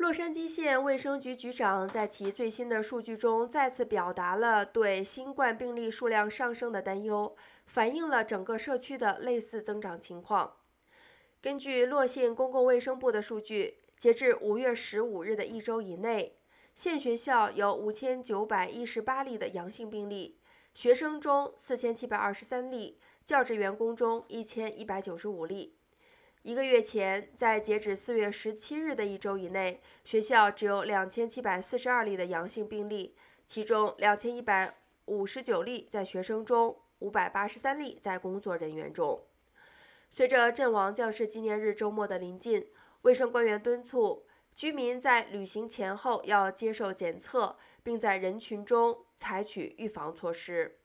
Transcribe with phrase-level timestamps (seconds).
[0.00, 7.36] 洛杉矶县卫生局局长在其最新的数据中再次表达了对新冠病例数量上升的担忧，
[7.66, 10.56] 反映了整个社区的类似增长情况。
[11.42, 16.38] 根据洛县公共卫生部的数据，截至五月十五日的一周以内，
[16.74, 20.40] 县学校有五千九百一十八例的阳性病例，
[20.72, 25.76] 学生中四千七百二十三例，教职员工中一千一百九十五例。
[26.42, 33.14] 一个月前，在截止四月十七日的一周以内，学校只有两千七百四十二例的阳性病例，
[33.46, 39.22] 其中两千一百五十九例在学生中，五百八十三例在工作人员中。
[40.08, 42.68] 随着阵亡将士纪念日周末的临近，
[43.02, 44.24] 卫生官员敦促
[44.56, 50.79] 居民在旅行前后要接受检测，并在人群中采取预防措施。